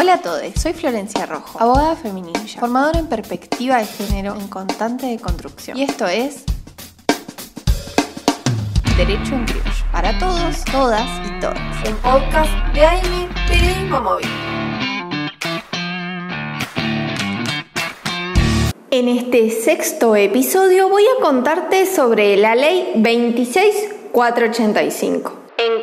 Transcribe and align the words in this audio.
Hola 0.00 0.14
a 0.14 0.22
todos, 0.22 0.42
soy 0.56 0.72
Florencia 0.72 1.26
Rojo, 1.26 1.60
abogada 1.60 1.94
feminista, 1.94 2.58
formadora 2.58 3.00
en 3.00 3.06
perspectiva 3.06 3.76
de 3.76 3.84
género 3.84 4.34
en 4.34 4.48
constante 4.48 5.04
de 5.04 5.18
construcción. 5.18 5.76
Y 5.76 5.82
esto 5.82 6.06
es 6.06 6.44
Derecho 8.96 9.34
en 9.34 9.44
Criollo, 9.44 9.84
para 9.92 10.18
todos, 10.18 10.64
todas 10.72 11.04
y 11.28 11.38
todas. 11.38 11.86
El 11.86 11.96
podcast 11.96 12.50
de 12.72 12.86
AIME 12.86 13.28
Periodismo 13.46 14.00
Móvil. 14.00 14.26
En 18.90 19.06
este 19.06 19.50
sexto 19.50 20.16
episodio 20.16 20.88
voy 20.88 21.04
a 21.04 21.20
contarte 21.20 21.84
sobre 21.84 22.38
la 22.38 22.54
ley 22.54 22.92
26485. 22.94 25.39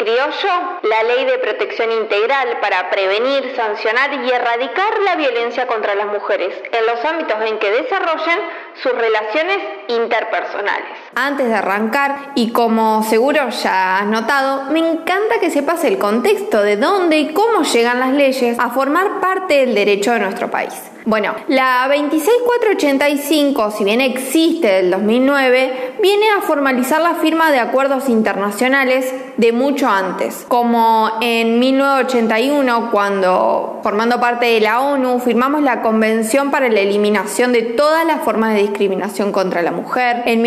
Criollo, 0.08 0.80
la 0.84 1.04
ley 1.04 1.26
de 1.26 1.38
protección 1.40 1.92
integral 1.92 2.62
para 2.62 2.90
prevenir, 2.90 3.54
sancionar 3.58 4.14
y 4.14 4.32
erradicar 4.32 5.02
la 5.02 5.16
violencia 5.16 5.68
contra 5.68 5.96
las 5.96 6.06
mujeres 6.06 6.54
en 6.72 6.86
los 6.86 7.04
ámbitos 7.04 7.36
en 7.42 7.60
que 7.60 7.70
desarrollen 7.72 8.40
sus 8.82 8.94
relaciones 8.94 9.58
interpersonales. 9.90 10.98
Antes 11.20 11.48
de 11.48 11.56
arrancar, 11.56 12.34
y 12.36 12.52
como 12.52 13.02
seguro 13.02 13.50
ya 13.50 13.98
has 13.98 14.06
notado, 14.06 14.66
me 14.70 14.78
encanta 14.78 15.40
que 15.42 15.50
sepas 15.50 15.84
el 15.84 15.98
contexto 15.98 16.62
de 16.62 16.78
dónde 16.78 17.18
y 17.18 17.34
cómo 17.34 17.64
llegan 17.64 18.00
las 18.00 18.14
leyes 18.14 18.60
a 18.60 18.70
formar 18.70 19.20
parte 19.20 19.66
del 19.66 19.74
derecho 19.74 20.14
de 20.14 20.20
nuestro 20.20 20.52
país. 20.52 20.76
Bueno, 21.08 21.36
la 21.48 21.88
26485, 21.88 23.72
si 23.72 23.86
bien 23.86 24.02
existe 24.02 24.68
del 24.68 24.92
2009, 24.92 25.94
viene 26.02 26.26
a 26.38 26.42
formalizar 26.42 27.02
la 27.02 27.16
firma 27.16 27.50
de 27.50 27.60
acuerdos 27.60 28.10
internacionales 28.10 29.16
de 29.38 29.54
mucho 29.54 29.88
antes, 29.88 30.44
como 30.50 31.10
en 31.22 31.60
1981, 31.60 32.92
cuando, 32.92 33.80
formando 33.84 34.20
parte 34.20 34.48
de 34.48 34.60
la 34.60 34.82
ONU, 34.82 35.20
firmamos 35.20 35.62
la 35.62 35.82
Convención 35.82 36.52
para 36.52 36.68
la 36.68 36.82
Eliminación 36.82 37.54
de 37.54 37.62
todas 37.62 38.06
las 38.06 38.20
formas 38.24 38.54
de 38.54 38.64
discriminación 38.64 39.32
contra 39.32 39.62
la 39.62 39.72
mujer, 39.72 40.24
en 40.26 40.42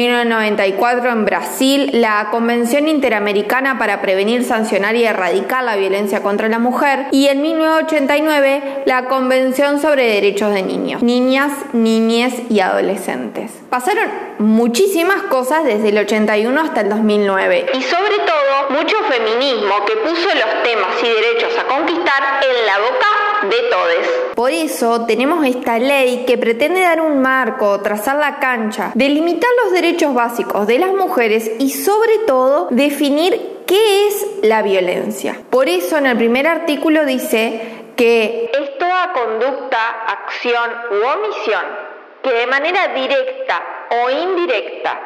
1994 0.61 1.11
en 1.11 1.25
Brasil, 1.25 1.91
la 1.95 2.29
Convención 2.31 2.87
Interamericana 2.87 3.79
para 3.79 4.03
Prevenir, 4.03 4.45
Sancionar 4.45 4.95
y 4.95 5.05
Erradicar 5.05 5.65
la 5.65 5.77
Violencia 5.77 6.23
contra 6.23 6.49
la 6.49 6.59
Mujer, 6.59 7.07
y 7.13 7.29
en 7.29 7.41
1989 7.41 8.83
la 8.85 9.07
Convención 9.07 9.81
sobre 9.81 10.07
Derechos 10.07 10.53
de 10.53 10.63
niños, 10.63 11.03
niñas, 11.03 11.53
niñes 11.73 12.35
y 12.51 12.61
adolescentes. 12.61 13.53
Pasaron 13.71 14.11
muchísimas 14.39 15.23
cosas 15.23 15.65
desde 15.65 15.89
el 15.89 15.99
81 15.99 16.61
hasta 16.61 16.83
el 16.83 16.91
2009. 16.91 17.67
Y 17.73 17.83
sobre 17.83 18.17
todo, 18.19 18.71
mucho 18.71 18.97
feminismo 19.09 19.85
que 19.87 19.97
puso 19.97 20.29
los 20.29 20.63
temas 20.63 20.95
y 21.03 21.09
derechos 21.09 21.59
a 21.59 21.65
conquistar 21.65 22.23
en 22.43 22.67
la 22.67 22.79
boca 22.81 23.30
de 23.43 23.57
todos. 23.71 24.35
Por 24.35 24.53
eso 24.53 25.07
tenemos 25.07 25.47
esta 25.47 25.79
ley 25.79 26.25
que 26.27 26.39
pretende 26.39 26.81
dar 26.81 27.01
un 27.01 27.21
marco, 27.21 27.81
trazar 27.81 28.17
la 28.17 28.39
cancha, 28.39 28.93
delimitar 28.95 29.51
los 29.65 29.73
derechos 29.73 30.15
básicos 30.15 30.67
de 30.67 30.79
las 30.79 30.93
mujeres 30.93 31.51
y 31.59 31.71
sobre 31.71 32.19
todo 32.27 32.69
definir 32.71 33.61
qué 33.67 34.09
es 34.09 34.27
la 34.43 34.63
violencia. 34.63 35.39
Por 35.51 35.69
eso 35.69 35.99
en 35.99 36.07
el 36.07 36.17
primer 36.17 36.47
artículo 36.47 37.05
dice 37.05 37.85
que 37.97 38.51
es 38.53 38.79
toda 38.79 39.13
conducta, 39.13 40.05
acción 40.07 40.71
u 40.91 41.07
omisión 41.07 41.91
que 42.23 42.33
de 42.33 42.47
manera 42.47 42.89
directa 42.89 43.63
o 43.91 44.11
indirecta, 44.11 45.01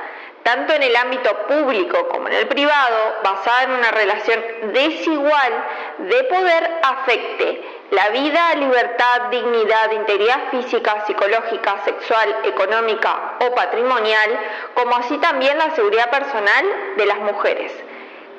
tanto 0.44 0.74
en 0.74 0.82
el 0.82 0.94
ámbito 0.94 1.34
público 1.48 2.06
como 2.08 2.28
en 2.28 2.34
el 2.34 2.46
privado, 2.46 3.16
basada 3.24 3.64
en 3.64 3.72
una 3.72 3.90
relación 3.90 4.44
desigual 4.72 5.52
de 5.98 6.24
poder, 6.24 6.70
afecte 6.82 7.62
la 7.90 8.10
vida, 8.10 8.54
libertad, 8.56 9.22
dignidad, 9.30 9.90
integridad 9.92 10.50
física, 10.50 11.04
psicológica, 11.06 11.78
sexual, 11.84 12.36
económica 12.44 13.36
o 13.40 13.54
patrimonial, 13.54 14.38
como 14.74 14.96
así 14.96 15.16
también 15.18 15.56
la 15.56 15.74
seguridad 15.74 16.10
personal 16.10 16.64
de 16.96 17.06
las 17.06 17.18
mujeres. 17.20 17.72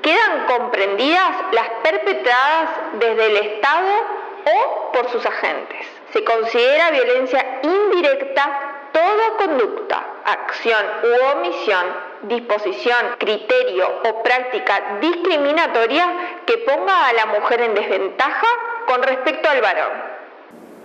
Quedan 0.04 0.46
comprendidas 0.46 1.32
las 1.54 1.68
perpetradas 1.84 2.70
desde 3.00 3.26
el 3.26 3.38
Estado 3.38 3.92
o 4.46 4.92
por 4.92 5.10
sus 5.10 5.26
agentes. 5.26 5.88
Se 6.14 6.24
considera 6.24 6.92
violencia 6.92 7.60
indirecta 7.64 8.75
toda 8.96 9.36
conducta, 9.38 10.06
acción 10.24 10.80
u 11.04 11.38
omisión, 11.38 11.84
disposición, 12.30 13.18
criterio 13.20 13.88
o 14.06 14.24
práctica 14.24 15.00
discriminatoria 15.02 16.06
que 16.46 16.60
ponga 16.60 17.10
a 17.10 17.14
la 17.14 17.26
mujer 17.26 17.60
en 17.60 17.76
desventaja 17.76 18.48
con 18.88 19.04
respecto 19.04 19.50
al 19.50 19.60
varón. 19.60 19.92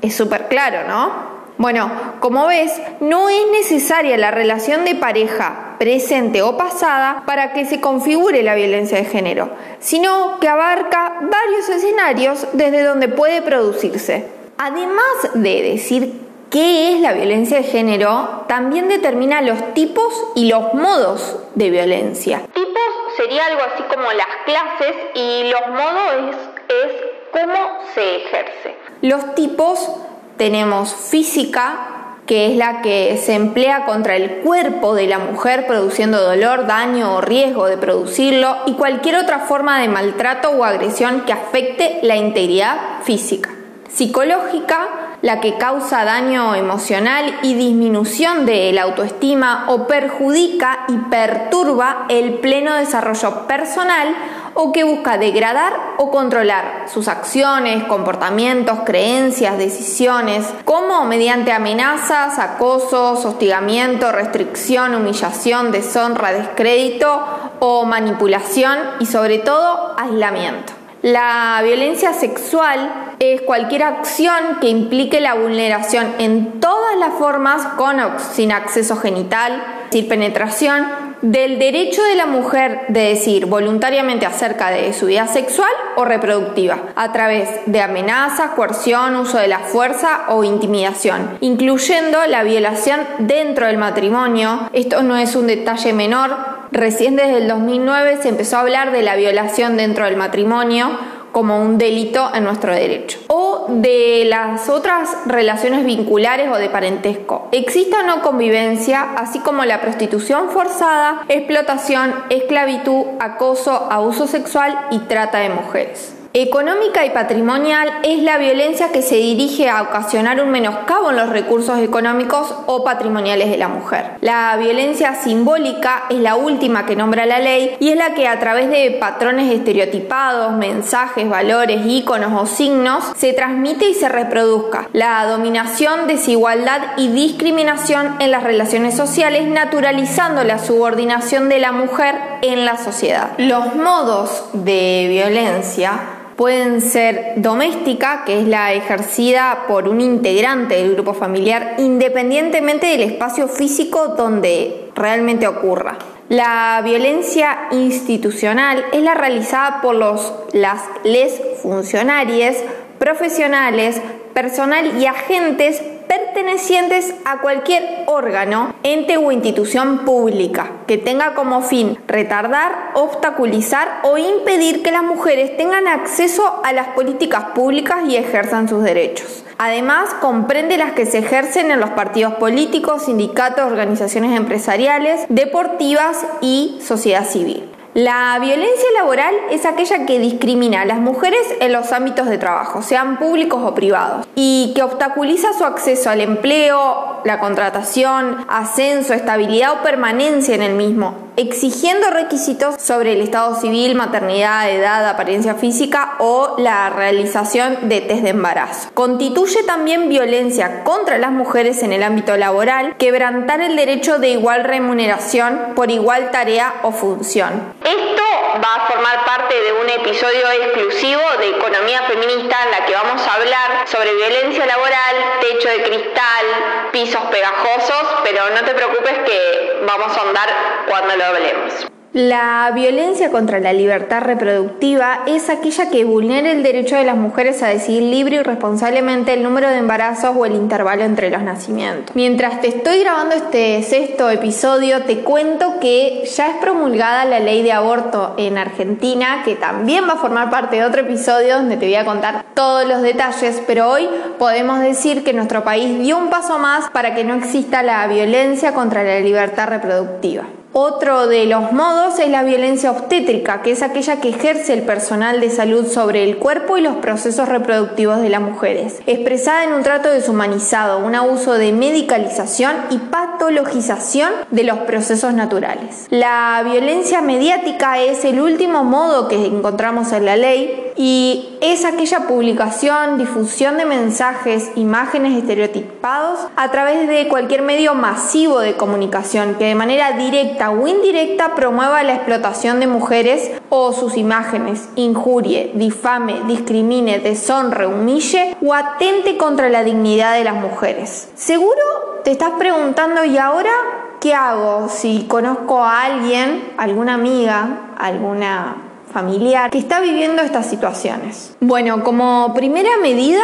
Es 0.03 0.17
súper 0.17 0.49
claro, 0.49 0.89
¿no? 0.89 1.39
Bueno, 1.57 2.17
como 2.19 2.49
ves, 2.49 2.73
no 2.99 3.29
es 3.29 3.47
necesaria 3.53 4.17
la 4.17 4.33
relación 4.33 4.85
de 4.85 4.97
pareja 4.97 5.77
presente 5.79 6.43
o 6.43 6.57
pasada 6.57 7.23
para 7.27 7.53
que 7.53 7.65
se 7.65 7.81
configure 7.81 8.43
la 8.43 8.57
violencia 8.57 8.99
de 8.99 9.05
género, 9.05 9.51
sino 9.79 10.41
que 10.41 10.49
abarca 10.49 11.21
varios 11.21 11.69
escenarios 11.69 12.49
desde 12.55 12.83
donde 12.83 13.09
puede 13.09 13.41
producirse. 13.43 14.27
Además 14.59 15.31
de 15.35 15.63
decir 15.63 16.30
qué 16.51 16.95
es 16.95 17.01
la 17.01 17.13
violencia 17.13 17.59
de 17.59 17.65
género, 17.65 18.45
también 18.49 18.89
determina 18.89 19.41
los 19.41 19.73
tipos 19.75 20.13
y 20.35 20.49
los 20.49 20.75
modos 20.75 21.37
de 21.55 21.71
violencia. 21.71 22.43
Tipos 22.53 22.83
sería 23.17 23.47
algo 23.47 23.63
así 23.73 23.83
como 23.85 24.13
las 24.13 24.27
clases 24.45 24.95
y 25.15 25.51
los 25.51 25.69
modos 25.69 26.35
es, 26.69 26.87
es 26.87 26.93
cómo 27.33 27.55
se 27.95 28.17
ejerce. 28.17 28.77
Los 29.03 29.35
tipos 29.35 29.91
tenemos 30.37 30.95
física, 30.95 32.17
que 32.27 32.47
es 32.47 32.57
la 32.57 32.81
que 32.81 33.19
se 33.19 33.35
emplea 33.35 33.85
contra 33.87 34.17
el 34.17 34.37
cuerpo 34.37 34.95
de 34.95 35.07
la 35.07 35.19
mujer 35.19 35.67
produciendo 35.67 36.23
dolor, 36.23 36.67
daño 36.67 37.17
o 37.17 37.21
riesgo 37.21 37.67
de 37.67 37.77
producirlo 37.77 38.57
y 38.67 38.75
cualquier 38.75 39.17
otra 39.17 39.41
forma 39.41 39.81
de 39.81 39.89
maltrato 39.89 40.51
o 40.51 40.65
agresión 40.65 41.23
que 41.23 41.33
afecte 41.33 41.99
la 42.03 42.17
integridad 42.17 43.03
física. 43.03 43.51
Psicológica, 43.89 45.10
la 45.23 45.41
que 45.41 45.59
causa 45.59 46.05
daño 46.05 46.55
emocional 46.55 47.39
y 47.43 47.55
disminución 47.55 48.47
de 48.47 48.73
la 48.73 48.83
autoestima 48.83 49.67
o 49.69 49.87
perjudica 49.87 50.85
y 50.89 50.97
perturba 51.11 52.07
el 52.09 52.35
pleno 52.35 52.75
desarrollo 52.75 53.47
personal 53.47 54.15
o 54.55 54.73
que 54.73 54.85
busca 54.85 55.19
degradar 55.19 55.73
o 55.99 56.11
controlar 56.11 56.87
sus 56.93 57.09
acciones, 57.09 57.85
comportamientos, 57.85 58.81
creencias, 58.85 59.59
decisiones, 59.59 60.47
como 60.65 61.05
mediante 61.05 61.53
amenazas, 61.53 62.39
acosos, 62.39 63.25
hostigamiento, 63.25 64.11
restricción, 64.13 64.95
humillación, 64.95 65.71
deshonra, 65.71 66.33
descrédito 66.33 67.23
o 67.61 67.85
manipulación 67.85 68.79
y 68.99 69.07
sobre 69.07 69.39
todo 69.39 69.95
aislamiento. 69.97 70.73
La 71.03 71.61
violencia 71.65 72.13
sexual 72.13 73.10
es 73.21 73.43
cualquier 73.43 73.83
acción 73.83 74.57
que 74.63 74.69
implique 74.69 75.21
la 75.21 75.35
vulneración 75.35 76.15
en 76.19 76.59
todas 76.59 76.97
las 76.99 77.13
formas 77.19 77.63
con 77.77 78.01
o 78.01 78.19
sin 78.19 78.51
acceso 78.51 78.97
genital, 78.97 79.63
sin 79.91 80.09
penetración, 80.09 80.87
del 81.21 81.59
derecho 81.59 82.03
de 82.03 82.15
la 82.15 82.25
mujer 82.25 82.87
de 82.89 83.01
decir 83.11 83.45
voluntariamente 83.45 84.25
acerca 84.25 84.71
de 84.71 84.95
su 84.95 85.05
vida 85.05 85.27
sexual 85.27 85.69
o 85.97 86.07
reproductiva, 86.07 86.79
a 86.97 87.13
través 87.13 87.47
de 87.67 87.83
amenaza, 87.83 88.53
coerción, 88.57 89.15
uso 89.17 89.37
de 89.37 89.49
la 89.49 89.59
fuerza 89.59 90.23
o 90.29 90.43
intimidación, 90.43 91.37
incluyendo 91.43 92.25
la 92.27 92.43
violación 92.43 93.01
dentro 93.19 93.67
del 93.67 93.77
matrimonio. 93.77 94.71
Esto 94.73 95.03
no 95.03 95.19
es 95.19 95.37
un 95.37 95.47
detalle 95.47 95.93
menor. 95.93 96.31
Recién 96.73 97.17
desde 97.17 97.37
el 97.37 97.49
2009 97.49 98.21
se 98.23 98.31
empezó 98.31 98.57
a 98.57 98.61
hablar 98.61 98.93
de 98.93 99.03
la 99.03 99.17
violación 99.17 99.77
dentro 99.77 100.07
del 100.07 100.17
matrimonio 100.17 100.97
como 101.33 101.61
un 101.61 101.79
delito 101.79 102.31
en 102.35 102.45
nuestro 102.45 102.75
derecho. 102.75 103.19
O 103.29 103.67
de 103.69 104.25
las 104.27 104.69
otras 104.69 105.11
relaciones 105.27 105.85
vinculares 105.85 106.51
o 106.51 106.57
de 106.57 106.69
parentesco. 106.69 107.49
Existe 107.53 107.97
o 107.97 108.03
no 108.03 108.23
convivencia, 108.23 109.15
así 109.17 109.39
como 109.41 109.65
la 109.65 109.81
prostitución 109.81 110.51
forzada, 110.51 111.25
explotación, 111.29 112.15
esclavitud, 112.31 113.05
acoso, 113.21 113.89
abuso 113.91 114.27
sexual 114.27 114.87
y 114.91 114.99
trata 115.01 115.39
de 115.39 115.51
mujeres. 115.51 116.20
Económica 116.33 117.05
y 117.05 117.11
patrimonial 117.11 117.91
es 118.05 118.23
la 118.23 118.39
violencia 118.39 118.93
que 118.93 119.03
se 119.03 119.17
dirige 119.17 119.69
a 119.69 119.83
ocasionar 119.83 120.41
un 120.41 120.51
menoscabo 120.51 121.11
en 121.11 121.17
los 121.17 121.29
recursos 121.29 121.81
económicos 121.81 122.55
o 122.67 122.85
patrimoniales 122.85 123.51
de 123.51 123.59
la 123.59 123.67
mujer. 123.67 124.13
La 124.21 124.57
violencia 124.57 125.17
simbólica 125.17 126.05
es 126.09 126.19
la 126.19 126.37
última 126.37 126.87
que 126.87 126.95
nombra 126.95 127.27
la 127.27 127.41
ley 127.41 127.77
y 127.81 127.89
es 127.89 127.97
la 127.97 128.15
que 128.15 128.29
a 128.29 128.39
través 128.39 128.71
de 128.71 128.93
patrones 129.01 129.53
estereotipados, 129.53 130.53
mensajes, 130.53 131.29
valores, 131.29 131.81
íconos 131.85 132.41
o 132.41 132.47
signos 132.47 133.03
se 133.17 133.33
transmite 133.33 133.89
y 133.89 133.95
se 133.95 134.09
reproduzca. 134.09 134.89
La 134.93 135.27
dominación, 135.27 136.07
desigualdad 136.07 136.97
y 136.97 137.09
discriminación 137.09 138.15
en 138.21 138.31
las 138.31 138.45
relaciones 138.45 138.97
sociales 138.97 139.49
naturalizando 139.49 140.45
la 140.45 140.61
subordinación 140.61 141.49
de 141.49 141.59
la 141.59 141.73
mujer 141.73 142.15
en 142.43 142.65
la 142.65 142.77
sociedad. 142.77 143.33
Los 143.37 143.75
modos 143.75 144.45
de 144.53 145.07
violencia 145.09 146.19
Pueden 146.41 146.81
ser 146.81 147.35
doméstica, 147.37 148.23
que 148.25 148.41
es 148.41 148.49
la 148.49 148.73
ejercida 148.73 149.67
por 149.69 149.87
un 149.87 150.01
integrante 150.01 150.75
del 150.77 150.95
grupo 150.95 151.13
familiar, 151.13 151.75
independientemente 151.77 152.87
del 152.87 153.03
espacio 153.03 153.47
físico 153.47 154.15
donde 154.17 154.89
realmente 154.95 155.47
ocurra. 155.47 155.99
La 156.31 156.81
violencia 156.83 157.69
institucional 157.73 158.87
es 158.91 159.03
la 159.03 159.13
realizada 159.13 159.83
por 159.83 159.95
los, 159.97 160.33
las 160.55 160.81
les 161.05 161.39
funcionarias, 161.61 162.57
profesionales, 162.99 164.01
personal 164.33 164.99
y 164.99 165.05
agentes 165.05 165.83
pertenecientes 166.11 167.15
a 167.25 167.41
cualquier 167.41 168.03
órgano, 168.07 168.75
ente 168.83 169.17
o 169.17 169.31
institución 169.31 170.05
pública 170.05 170.73
que 170.89 170.99
tenga 170.99 171.35
como 171.35 171.63
fin 171.63 171.99
retardar, 172.09 172.91
obstaculizar 172.95 174.01
o 174.03 174.19
impedir 174.19 174.83
que 174.83 174.91
las 174.91 175.05
mujeres 175.05 175.57
tengan 175.57 175.87
acceso 175.87 176.63
a 176.65 176.73
las 176.73 176.89
políticas 176.89 177.51
públicas 177.55 177.99
y 178.09 178.17
ejerzan 178.17 178.69
sus 178.69 178.83
derechos. 178.83 179.45
Además, 179.59 180.11
comprende 180.21 180.79
las 180.79 180.93
que 180.93 181.07
se 181.07 181.19
ejercen 181.19 181.71
en 181.71 181.79
los 181.79 181.91
partidos 181.91 182.35
políticos, 182.35 183.05
sindicatos, 183.05 183.71
organizaciones 183.71 184.37
empresariales, 184.37 185.27
deportivas 185.29 186.27
y 186.41 186.81
sociedad 186.83 187.25
civil. 187.25 187.70
La 187.95 188.39
violencia 188.41 188.89
laboral 188.97 189.35
es 189.51 189.67
aquella 189.67 190.07
que 190.07 190.21
discrimina 190.21 190.83
a 190.83 190.85
las 190.85 190.99
mujeres 190.99 191.41
en 191.61 191.73
los 191.73 191.91
ámbitos 191.91 192.29
de 192.29 192.39
trabajo, 192.39 192.83
sean 192.83 193.19
públicos 193.19 193.61
o 193.65 193.75
privados, 193.75 194.29
y 194.37 194.73
que 194.77 194.85
obstaculiza 194.85 195.53
su 195.55 195.65
acceso 195.65 196.09
al 196.09 196.21
empleo, 196.21 197.21
la 197.25 197.41
contratación, 197.41 198.47
ascenso, 198.49 199.13
estabilidad 199.13 199.73
o 199.73 199.83
permanencia 199.83 200.55
en 200.55 200.63
el 200.63 200.75
mismo, 200.75 201.30
exigiendo 201.37 202.11
requisitos 202.11 202.77
sobre 202.81 203.13
el 203.13 203.21
estado 203.21 203.55
civil, 203.61 203.95
maternidad, 203.95 204.71
edad, 204.71 205.09
apariencia 205.09 205.55
física 205.55 206.17
o 206.19 206.57
la 206.59 206.91
realización 206.91 207.89
de 207.89 208.01
test 208.01 208.23
de 208.23 208.31
embarazo. 208.31 208.91
Constituye 208.95 209.63
también 209.65 210.09
violencia 210.09 210.85
contra 210.85 211.19
las 211.19 211.33
mujeres 211.33 211.83
en 211.83 211.93
el 211.93 212.03
ámbito 212.03 212.37
laboral, 212.37 212.97
quebrantar 212.97 213.61
el 213.61 213.77
derecho 213.77 214.19
de 214.19 214.31
igual 214.31 214.65
remuneración 214.65 215.73
por 215.75 215.91
igual 215.91 216.31
tarea 216.31 216.75
o 216.83 216.93
función. 216.93 217.75
Esto 217.85 218.23
va 218.59 218.75
a 218.75 218.87
formar 218.87 219.25
parte 219.25 219.61
de 219.61 219.73
un 219.73 219.89
episodio 219.89 220.51
exclusivo 220.51 221.23
de 221.39 221.51
Economía 221.51 222.03
Feminista 222.03 222.57
en 222.65 222.71
la 222.73 222.87
que 222.87 222.95
vamos 222.95 223.27
a 223.27 223.35
hablar 223.35 223.87
sobre 223.87 224.15
violencia 224.15 224.67
laboral, 224.67 225.17
techo 225.41 225.69
de 225.69 225.83
cristal, 225.83 226.91
pisos 226.93 227.23
pegajosos, 227.31 228.07
pero 228.25 228.51
no 228.51 228.65
te 228.65 228.75
preocupes 228.75 229.19
que 229.27 229.81
vamos 229.83 230.17
a 230.17 230.21
andar 230.23 230.49
cuando 230.89 231.17
lo 231.17 231.25
hablemos. 231.25 231.87
La 232.13 232.73
violencia 232.75 233.31
contra 233.31 233.61
la 233.61 233.73
libertad 233.73 234.23
reproductiva 234.23 235.21
es 235.29 235.49
aquella 235.49 235.91
que 235.91 236.03
vulnera 236.03 236.51
el 236.51 236.65
derecho 236.65 236.97
de 236.97 237.05
las 237.05 237.17
mujeres 237.17 237.63
a 237.63 237.69
decidir 237.69 238.03
libre 238.03 238.35
y 238.35 238.43
responsablemente 238.43 239.33
el 239.33 239.45
número 239.45 239.69
de 239.69 239.77
embarazos 239.77 240.35
o 240.37 240.45
el 240.45 240.57
intervalo 240.57 241.05
entre 241.05 241.31
los 241.31 241.41
nacimientos. 241.41 242.17
Mientras 242.17 242.61
te 242.63 242.67
estoy 242.67 243.05
grabando 243.05 243.37
este 243.37 243.81
sexto 243.85 244.29
episodio, 244.29 245.05
te 245.05 245.21
cuento 245.21 245.79
que 245.79 246.25
ya 246.25 246.49
es 246.49 246.57
promulgada 246.57 247.25
la 247.27 247.39
ley 247.39 247.63
de 247.63 247.71
aborto 247.71 248.35
en 248.39 248.59
Argentina, 248.59 249.43
que 249.45 249.55
también 249.55 250.09
va 250.09 250.15
a 250.15 250.17
formar 250.17 250.51
parte 250.51 250.79
de 250.79 250.85
otro 250.85 251.03
episodio 251.03 251.59
donde 251.59 251.77
te 251.77 251.87
voy 251.87 251.95
a 251.95 252.05
contar 252.05 252.45
todos 252.55 252.89
los 252.89 253.03
detalles, 253.03 253.63
pero 253.69 253.89
hoy 253.89 254.09
podemos 254.37 254.81
decir 254.81 255.23
que 255.23 255.33
nuestro 255.33 255.63
país 255.63 256.01
dio 256.01 256.19
un 256.19 256.29
paso 256.29 256.59
más 256.59 256.91
para 256.91 257.15
que 257.15 257.23
no 257.23 257.35
exista 257.35 257.85
la 257.85 258.05
violencia 258.09 258.75
contra 258.75 259.05
la 259.05 259.21
libertad 259.21 259.69
reproductiva. 259.69 260.43
Otro 260.73 261.27
de 261.27 261.47
los 261.47 261.73
modos 261.73 262.21
es 262.21 262.29
la 262.29 262.45
violencia 262.45 262.93
obstétrica, 262.93 263.61
que 263.61 263.73
es 263.73 263.83
aquella 263.83 264.21
que 264.21 264.29
ejerce 264.29 264.73
el 264.73 264.83
personal 264.83 265.41
de 265.41 265.51
salud 265.51 265.85
sobre 265.89 266.23
el 266.23 266.37
cuerpo 266.39 266.79
y 266.79 266.81
los 266.81 266.95
procesos 266.97 267.49
reproductivos 267.49 268.21
de 268.21 268.29
las 268.29 268.41
mujeres, 268.41 269.03
expresada 269.07 269.65
en 269.65 269.73
un 269.73 269.83
trato 269.83 270.11
deshumanizado, 270.11 271.05
un 271.05 271.17
abuso 271.17 271.55
de 271.55 271.73
medicalización 271.73 272.77
y 272.91 272.99
patologización 272.99 274.31
de 274.53 274.63
los 274.63 274.79
procesos 274.79 275.35
naturales. 275.35 276.07
La 276.11 276.63
violencia 276.65 277.21
mediática 277.21 277.99
es 278.01 278.25
el 278.25 278.41
último 278.41 278.85
modo 278.85 279.27
que 279.27 279.47
encontramos 279.47 280.13
en 280.13 280.25
la 280.25 280.37
ley 280.37 280.90
y 281.03 281.57
es 281.63 281.87
aquella 281.87 282.27
publicación, 282.27 283.17
difusión 283.17 283.79
de 283.79 283.87
mensajes, 283.87 284.71
imágenes 284.75 285.39
estereotipados 285.39 286.41
a 286.57 286.71
través 286.71 287.09
de 287.09 287.27
cualquier 287.27 287.63
medio 287.63 287.95
masivo 287.95 288.61
de 288.61 288.77
comunicación 288.77 289.55
que 289.55 289.65
de 289.65 289.75
manera 289.75 290.13
directa 290.13 290.71
o 290.71 290.87
indirecta 290.87 291.55
promueva 291.55 292.03
la 292.03 292.17
explotación 292.17 292.81
de 292.81 292.87
mujeres 292.87 293.51
o 293.71 293.95
sus 293.95 294.19
imágenes, 294.19 294.91
injurie, 294.95 295.71
difame, 295.75 296.43
discrimine, 296.47 297.19
deshonre, 297.19 297.87
humille 297.87 298.55
o 298.63 298.75
atente 298.75 299.39
contra 299.39 299.71
la 299.71 299.83
dignidad 299.83 300.35
de 300.35 300.45
las 300.45 300.57
mujeres. 300.57 301.31
Seguro 301.35 301.81
te 302.25 302.31
estás 302.31 302.51
preguntando, 302.59 303.25
¿y 303.25 303.39
ahora 303.39 303.73
qué 304.21 304.35
hago 304.35 304.91
si 304.91 305.25
conozco 305.27 305.83
a 305.83 306.03
alguien, 306.03 306.75
alguna 306.77 307.15
amiga, 307.15 307.95
alguna 307.97 308.90
familiar 309.11 309.71
que 309.71 309.79
está 309.79 310.01
viviendo 310.01 310.43
estas 310.43 310.67
situaciones? 310.67 311.57
Bueno, 311.61 312.03
como 312.05 312.53
primera 312.55 312.91
medida, 313.03 313.43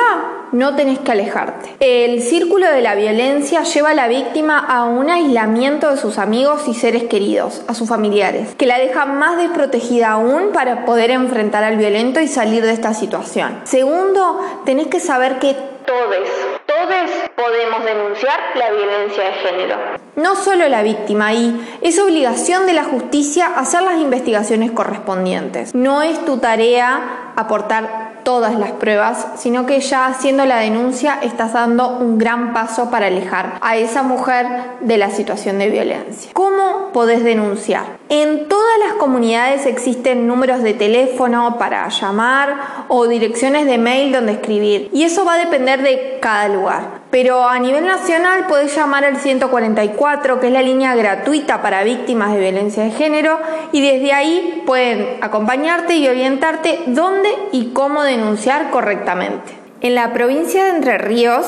no 0.52 0.74
tenés 0.76 0.98
que 1.00 1.12
alejarte. 1.12 1.76
El 1.80 2.22
círculo 2.22 2.66
de 2.66 2.82
la 2.82 2.94
violencia 2.94 3.62
lleva 3.62 3.90
a 3.90 3.94
la 3.94 4.08
víctima 4.08 4.58
a 4.58 4.84
un 4.84 5.10
aislamiento 5.10 5.90
de 5.90 5.96
sus 5.96 6.18
amigos 6.18 6.68
y 6.68 6.74
seres 6.74 7.04
queridos, 7.04 7.62
a 7.68 7.74
sus 7.74 7.88
familiares, 7.88 8.54
que 8.56 8.66
la 8.66 8.78
deja 8.78 9.06
más 9.06 9.36
desprotegida 9.36 10.12
aún 10.12 10.52
para 10.52 10.84
poder 10.84 11.10
enfrentar 11.10 11.64
al 11.64 11.76
violento 11.76 12.20
y 12.20 12.28
salir 12.28 12.62
de 12.64 12.72
esta 12.72 12.94
situación. 12.94 13.60
Segundo, 13.64 14.40
tenés 14.64 14.86
que 14.86 15.00
saber 15.00 15.38
que 15.38 15.54
todos, 15.86 16.28
todos 16.66 17.10
podemos 17.36 17.84
denunciar 17.84 18.40
la 18.54 18.70
violencia 18.72 19.24
de 19.24 19.32
género. 19.32 20.05
No 20.16 20.34
solo 20.34 20.66
la 20.68 20.82
víctima, 20.82 21.34
y 21.34 21.60
es 21.82 21.98
obligación 21.98 22.64
de 22.64 22.72
la 22.72 22.84
justicia 22.84 23.46
hacer 23.54 23.82
las 23.82 23.98
investigaciones 23.98 24.70
correspondientes. 24.70 25.74
No 25.74 26.00
es 26.00 26.24
tu 26.24 26.38
tarea 26.38 27.32
aportar 27.36 28.22
todas 28.24 28.58
las 28.58 28.72
pruebas, 28.72 29.26
sino 29.36 29.66
que 29.66 29.78
ya 29.80 30.06
haciendo 30.06 30.46
la 30.46 30.58
denuncia 30.58 31.18
estás 31.22 31.52
dando 31.52 31.98
un 31.98 32.18
gran 32.18 32.54
paso 32.54 32.90
para 32.90 33.06
alejar 33.06 33.58
a 33.60 33.76
esa 33.76 34.02
mujer 34.02 34.46
de 34.80 34.96
la 34.96 35.10
situación 35.10 35.58
de 35.58 35.68
violencia. 35.68 36.30
¿Cómo 36.32 36.92
podés 36.92 37.22
denunciar? 37.22 37.84
En 38.08 38.48
todas 38.48 38.78
las 38.84 38.94
comunidades 38.94 39.66
existen 39.66 40.26
números 40.26 40.62
de 40.62 40.74
teléfono 40.74 41.56
para 41.58 41.88
llamar 41.88 42.56
o 42.88 43.06
direcciones 43.06 43.66
de 43.66 43.78
mail 43.78 44.12
donde 44.12 44.32
escribir 44.32 44.88
y 44.92 45.04
eso 45.04 45.24
va 45.24 45.34
a 45.34 45.38
depender 45.38 45.82
de 45.82 46.18
cada 46.20 46.48
lugar. 46.48 46.95
Pero 47.10 47.48
a 47.48 47.58
nivel 47.58 47.86
nacional 47.86 48.46
podés 48.46 48.75
llamar 48.75 49.04
al 49.04 49.16
144, 49.18 50.40
que 50.40 50.48
es 50.48 50.52
la 50.52 50.62
línea 50.62 50.94
gratuita 50.94 51.62
para 51.62 51.84
víctimas 51.84 52.32
de 52.32 52.40
violencia 52.40 52.82
de 52.82 52.90
género, 52.90 53.38
y 53.72 53.80
desde 53.80 54.12
ahí 54.12 54.62
pueden 54.66 55.18
acompañarte 55.20 55.94
y 55.94 56.08
orientarte 56.08 56.80
dónde 56.86 57.30
y 57.52 57.72
cómo 57.72 58.02
denunciar 58.02 58.70
correctamente. 58.70 59.52
En 59.80 59.94
la 59.94 60.12
provincia 60.12 60.64
de 60.64 60.70
Entre 60.70 60.98
Ríos 60.98 61.46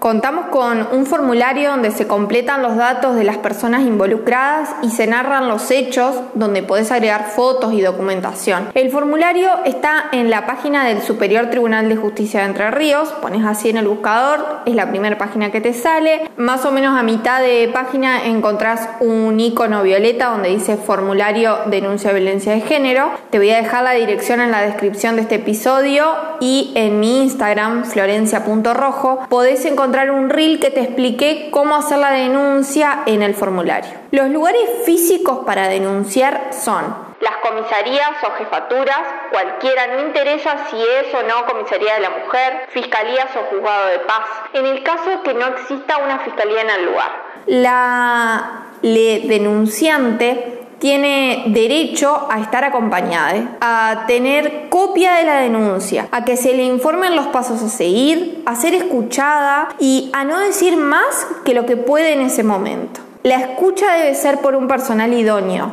Contamos 0.00 0.46
con 0.46 0.88
un 0.92 1.04
formulario 1.04 1.72
donde 1.72 1.90
se 1.90 2.06
completan 2.06 2.62
los 2.62 2.74
datos 2.74 3.16
de 3.16 3.22
las 3.22 3.36
personas 3.36 3.82
involucradas 3.82 4.70
y 4.80 4.88
se 4.88 5.06
narran 5.06 5.46
los 5.46 5.70
hechos 5.70 6.14
donde 6.32 6.62
podés 6.62 6.90
agregar 6.90 7.26
fotos 7.36 7.74
y 7.74 7.82
documentación. 7.82 8.70
El 8.72 8.90
formulario 8.90 9.50
está 9.66 10.04
en 10.12 10.30
la 10.30 10.46
página 10.46 10.86
del 10.86 11.02
Superior 11.02 11.50
Tribunal 11.50 11.90
de 11.90 11.96
Justicia 11.96 12.40
de 12.40 12.46
Entre 12.46 12.70
Ríos, 12.70 13.10
pones 13.20 13.44
así 13.44 13.68
en 13.68 13.76
el 13.76 13.88
buscador, 13.88 14.60
es 14.64 14.74
la 14.74 14.88
primera 14.88 15.18
página 15.18 15.52
que 15.52 15.60
te 15.60 15.74
sale. 15.74 16.30
Más 16.38 16.64
o 16.64 16.72
menos 16.72 16.98
a 16.98 17.02
mitad 17.02 17.42
de 17.42 17.68
página 17.70 18.24
encontrás 18.24 18.88
un 19.00 19.38
icono 19.38 19.82
violeta 19.82 20.30
donde 20.30 20.48
dice 20.48 20.78
formulario 20.78 21.58
denuncia 21.66 22.10
violencia 22.12 22.54
de 22.54 22.62
género. 22.62 23.10
Te 23.28 23.36
voy 23.36 23.50
a 23.50 23.56
dejar 23.58 23.84
la 23.84 23.92
dirección 23.92 24.40
en 24.40 24.50
la 24.50 24.62
descripción 24.62 25.16
de 25.16 25.22
este 25.22 25.34
episodio 25.34 26.06
y 26.40 26.72
en 26.74 27.00
mi 27.00 27.20
Instagram 27.20 27.84
florencia.rojo 27.84 29.26
podés 29.28 29.66
encontrar 29.66 29.89
un 30.10 30.30
reel 30.30 30.60
que 30.60 30.70
te 30.70 30.80
expliqué 30.80 31.48
cómo 31.50 31.74
hacer 31.76 31.98
la 31.98 32.12
denuncia 32.12 33.02
en 33.06 33.22
el 33.22 33.34
formulario. 33.34 33.90
Los 34.12 34.30
lugares 34.30 34.62
físicos 34.84 35.40
para 35.44 35.68
denunciar 35.68 36.50
son 36.52 37.10
las 37.20 37.36
comisarías 37.42 38.12
o 38.26 38.30
jefaturas, 38.38 39.00
cualquiera, 39.30 39.88
no 39.88 40.00
interesa 40.06 40.56
si 40.70 40.76
es 40.76 41.14
o 41.14 41.22
no 41.22 41.44
comisaría 41.44 41.94
de 41.94 42.00
la 42.00 42.10
mujer, 42.10 42.66
fiscalías 42.70 43.28
o 43.36 43.54
juzgado 43.54 43.88
de 43.88 43.98
paz, 44.00 44.24
en 44.54 44.64
el 44.64 44.82
caso 44.82 45.22
que 45.22 45.34
no 45.34 45.46
exista 45.48 45.98
una 45.98 46.20
fiscalía 46.20 46.62
en 46.62 46.70
el 46.70 46.86
lugar. 46.86 47.10
La 47.46 48.62
denunciante 48.82 50.59
tiene 50.80 51.44
derecho 51.48 52.26
a 52.30 52.40
estar 52.40 52.64
acompañada, 52.64 53.58
a 53.60 54.04
tener 54.08 54.68
copia 54.70 55.12
de 55.14 55.24
la 55.24 55.36
denuncia, 55.36 56.08
a 56.10 56.24
que 56.24 56.36
se 56.36 56.54
le 56.54 56.64
informen 56.64 57.14
los 57.14 57.28
pasos 57.28 57.62
a 57.62 57.68
seguir, 57.68 58.42
a 58.46 58.56
ser 58.56 58.74
escuchada 58.74 59.68
y 59.78 60.10
a 60.12 60.24
no 60.24 60.40
decir 60.40 60.76
más 60.76 61.26
que 61.44 61.54
lo 61.54 61.66
que 61.66 61.76
puede 61.76 62.14
en 62.14 62.22
ese 62.22 62.42
momento. 62.42 63.00
La 63.22 63.36
escucha 63.36 63.92
debe 63.92 64.14
ser 64.14 64.38
por 64.38 64.56
un 64.56 64.66
personal 64.66 65.12
idóneo 65.12 65.70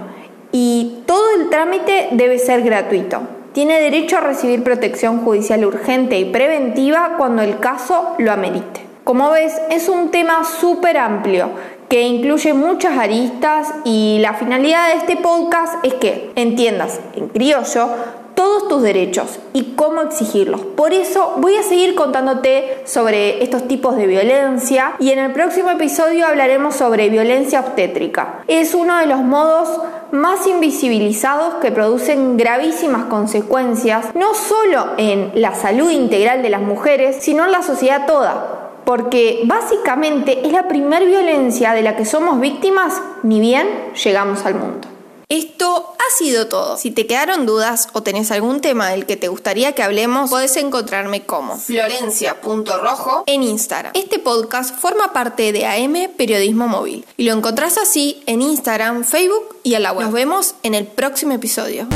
y 0.52 1.00
todo 1.06 1.32
el 1.40 1.50
trámite 1.50 2.10
debe 2.12 2.38
ser 2.38 2.62
gratuito 2.62 3.22
tiene 3.58 3.82
derecho 3.82 4.18
a 4.18 4.22
recibir 4.22 4.64
protección 4.64 5.26
judicial 5.26 5.66
urgente 5.66 6.20
y 6.20 6.26
preventiva 6.26 7.16
cuando 7.18 7.42
el 7.42 7.58
caso 7.58 8.14
lo 8.20 8.32
amerite. 8.32 8.82
Como 9.04 9.32
ves, 9.32 9.60
es 9.72 9.90
un 9.90 10.12
tema 10.12 10.44
súper 10.44 10.96
amplio 10.96 11.50
que 11.89 12.01
incluye 12.01 12.53
muchas 12.53 12.98
aristas 12.98 13.74
y 13.86 14.20
la 14.20 14.34
finalidad 14.34 14.89
de 14.89 14.96
este 14.96 15.17
podcast 15.17 15.75
es 15.84 15.94
que 15.96 16.32
entiendas 16.36 17.00
en 17.15 17.29
criollo 17.29 17.89
todos 18.38 18.67
tus 18.67 18.84
derechos 18.84 19.39
y 19.53 19.74
cómo 19.75 20.01
exigirlos. 20.01 20.62
Por 20.62 20.94
eso 20.94 21.34
voy 21.38 21.56
a 21.56 21.63
seguir 21.63 21.96
contándote 21.96 22.84
sobre 22.86 23.41
estos 23.41 23.67
tipos 23.67 23.98
de 23.98 24.06
violencia 24.06 24.94
y 25.00 25.10
en 25.10 25.17
el 25.17 25.32
próximo 25.32 25.72
episodio 25.72 26.27
hablaremos 26.27 26.75
sobre 26.75 27.10
violencia 27.10 27.62
obstétrica. 27.62 28.44
Es 28.48 28.75
uno 28.75 29.00
de 29.00 29.08
los 29.08 29.22
modos 29.22 29.82
más 30.12 30.46
invisibilizados 30.46 31.56
que 31.56 31.72
producen 31.72 32.38
gravísimas 32.38 33.06
consecuencias, 33.06 34.13
no 34.13 34.36
solo 34.36 34.89
en 34.98 35.32
la 35.34 35.56
salud 35.56 35.89
integral 35.89 36.44
de 36.44 36.50
las 36.50 36.62
mujeres, 36.62 37.17
sino 37.20 37.46
en 37.46 37.51
la 37.51 37.63
sociedad 37.63 38.06
toda. 38.06 38.57
Porque 38.88 39.41
básicamente 39.44 40.48
es 40.48 40.53
la 40.53 40.70
primer 40.70 41.06
violencia 41.06 41.74
de 41.74 41.82
la 41.82 41.98
que 41.98 42.06
somos 42.06 42.39
víctimas 42.39 43.01
ni 43.22 43.41
bien 43.41 43.67
llegamos 44.01 44.46
al 44.46 44.56
mundo. 44.56 44.88
Esto 45.27 45.94
ha 45.98 46.17
sido 46.17 46.48
todo. 46.48 46.77
Si 46.77 46.91
te 46.91 47.06
quedaron 47.06 47.46
dudas 47.46 47.89
o 47.91 48.01
tenés 48.01 48.32
algún 48.32 48.62
tema 48.62 48.88
del 48.88 49.06
que 49.06 49.17
te 49.17 49.27
gustaría 49.27 49.75
que 49.75 49.84
hablemos, 49.84 50.29
podés 50.29 50.56
encontrarme 50.56 51.25
como 51.25 51.58
florencia.rojo 51.58 53.25
en 53.25 53.44
Instagram. 53.44 53.91
Este 53.94 54.20
podcast 54.20 54.74
forma 54.74 55.12
parte 55.12 55.51
de 55.51 55.65
AM 55.65 56.10
Periodismo 56.15 56.70
Móvil 56.70 57.06
y 57.17 57.25
lo 57.25 57.34
encontrás 57.34 57.77
así 57.77 58.24
en 58.25 58.41
Instagram, 58.41 59.03
Facebook 59.03 59.58
y 59.63 59.75
a 59.75 59.82
la 59.82 59.91
web. 59.91 60.06
Nos 60.06 60.13
vemos 60.13 60.56
en 60.63 60.75
el 60.75 60.88
próximo 60.88 61.34
episodio. 61.34 61.88